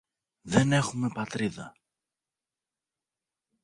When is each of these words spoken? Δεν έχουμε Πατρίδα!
Δεν 0.41 0.71
έχουμε 0.71 1.09
Πατρίδα! 1.13 1.73